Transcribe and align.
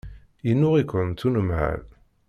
Yennuɣ-ikent 0.47 1.25
unemhal. 1.27 1.81